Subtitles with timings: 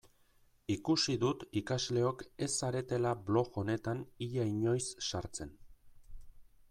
[0.75, 5.53] Ikusi dut ikasleok ez zaretela blog honetan ia inoiz sartzen.